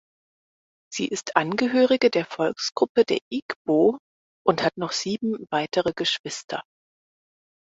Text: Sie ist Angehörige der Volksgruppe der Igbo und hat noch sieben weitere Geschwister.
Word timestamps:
Sie 0.91 1.07
ist 1.07 1.35
Angehörige 1.35 2.09
der 2.09 2.25
Volksgruppe 2.25 3.05
der 3.05 3.19
Igbo 3.31 3.99
und 4.43 4.63
hat 4.63 4.75
noch 4.75 4.93
sieben 4.93 5.45
weitere 5.51 5.93
Geschwister. 5.95 6.63